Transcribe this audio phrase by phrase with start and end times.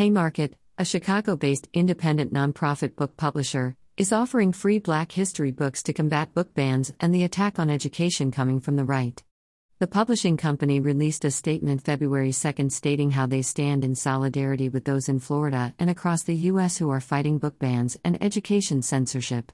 [0.00, 5.92] Haymarket, a Chicago based independent nonprofit book publisher, is offering free Black history books to
[5.92, 9.22] combat book bans and the attack on education coming from the right.
[9.78, 14.86] The publishing company released a statement February 2 stating how they stand in solidarity with
[14.86, 16.78] those in Florida and across the U.S.
[16.78, 19.52] who are fighting book bans and education censorship.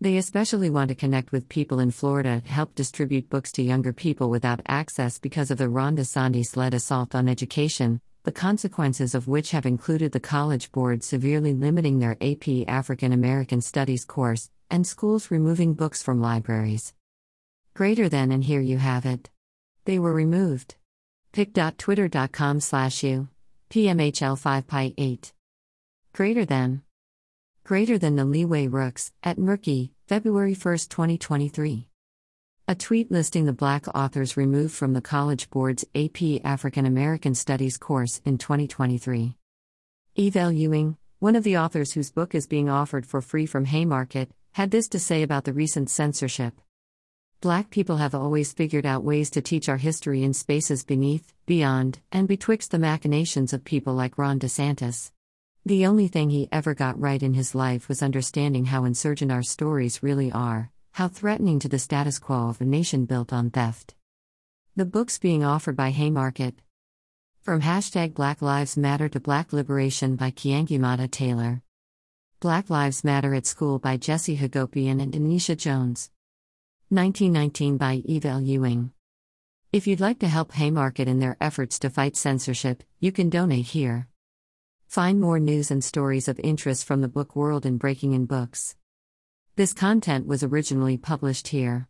[0.00, 3.92] They especially want to connect with people in Florida to help distribute books to younger
[3.92, 9.28] people without access because of the Ron DeSantis led assault on education, the consequences of
[9.28, 14.84] which have included the College Board severely limiting their AP African American Studies course, and
[14.84, 16.92] schools removing books from libraries.
[17.72, 19.30] Greater than, and here you have it.
[19.84, 20.74] They were removed.
[21.30, 23.28] pic.twitter.com slash u.
[23.70, 25.32] PMHL 5 pi 8.
[26.12, 26.82] Greater than.
[27.62, 31.86] Greater than the leeway rooks, at Murky, February 1, 2023.
[32.68, 37.78] A tweet listing the black authors removed from the College Board's AP African American Studies
[37.78, 39.36] course in 2023.
[40.16, 40.50] Eve L.
[40.50, 44.72] Ewing, one of the authors whose book is being offered for free from Haymarket, had
[44.72, 46.60] this to say about the recent censorship.
[47.40, 52.00] Black people have always figured out ways to teach our history in spaces beneath, beyond,
[52.10, 55.12] and betwixt the machinations of people like Ron DeSantis.
[55.64, 59.44] The only thing he ever got right in his life was understanding how insurgent our
[59.44, 63.94] stories really are, how threatening to the status quo of a nation built on theft.
[64.76, 66.54] The books being offered by Haymarket.
[67.42, 71.60] From hashtag Black Lives Matter to Black Liberation by Keeanga-Yamahtta Taylor.
[72.40, 76.08] Black Lives Matter at School by Jesse Hagopian and Denisha Jones.
[76.88, 78.40] 1919 by Eve L.
[78.40, 78.90] Ewing.
[79.74, 83.66] If you'd like to help Haymarket in their efforts to fight censorship, you can donate
[83.66, 84.08] here.
[84.86, 88.76] Find more news and stories of interest from the book world in Breaking in Books.
[89.56, 91.84] This content was originally published here.